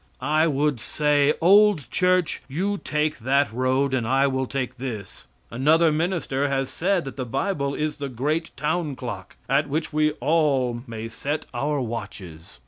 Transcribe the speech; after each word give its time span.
I 0.19 0.47
would 0.47 0.79
say, 0.79 1.35
"Old 1.41 1.91
Church, 1.91 2.41
you 2.49 2.79
take 2.83 3.19
that 3.19 3.53
road 3.53 3.93
and 3.93 4.07
I 4.07 4.25
will 4.25 4.47
take 4.47 4.77
this." 4.79 5.27
Another 5.51 5.91
minister 5.91 6.47
has 6.47 6.71
said 6.71 7.05
that 7.05 7.17
the 7.17 7.23
Bible 7.23 7.75
is 7.75 7.97
the 7.97 8.09
great 8.09 8.49
town 8.57 8.95
clock, 8.95 9.35
at 9.47 9.69
which 9.69 9.93
we 9.93 10.13
all 10.13 10.81
may 10.87 11.07
set 11.07 11.45
our 11.53 11.79
watches. 11.79 12.57